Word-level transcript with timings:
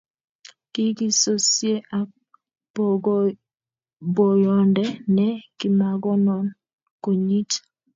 kikisosie 0.73 1.73
ak 1.99 2.07
boyonde 4.15 4.85
ne 5.15 5.25
kimakonon 5.57 6.45
konyit 7.03 7.51